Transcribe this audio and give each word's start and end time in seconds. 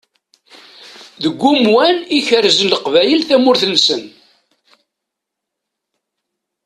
Deg 1.23 1.39
umwan 1.51 1.97
i 2.17 2.19
kerzen 2.27 2.71
Leqbayel 2.71 3.21
tamurt-nsen. 3.27 4.03